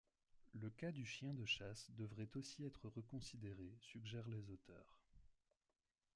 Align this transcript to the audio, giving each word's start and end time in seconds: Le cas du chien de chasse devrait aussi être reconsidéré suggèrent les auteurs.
Le 0.59 0.71
cas 0.71 0.89
du 0.91 1.05
chien 1.05 1.31
de 1.35 1.45
chasse 1.45 1.91
devrait 1.91 2.27
aussi 2.35 2.65
être 2.65 2.89
reconsidéré 2.89 3.71
suggèrent 3.81 4.29
les 4.29 4.49
auteurs. 4.49 4.97